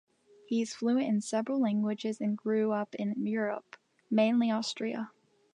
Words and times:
He 0.47 0.63
is 0.63 0.73
fluent 0.73 1.05
in 1.05 1.21
several 1.21 1.61
languages 1.61 2.19
and 2.19 2.35
grew 2.35 2.71
up 2.71 2.95
in 2.95 3.13
Europe, 3.23 3.75
mainly 4.09 4.49
Austria. 4.49 5.11